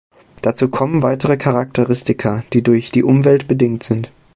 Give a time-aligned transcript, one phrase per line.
[0.41, 4.09] Dazu kommen weitere Charakteristika, die durch die Umwelt bedingt sind.